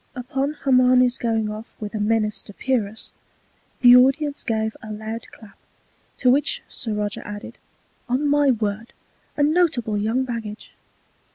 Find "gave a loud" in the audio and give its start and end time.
4.43-5.27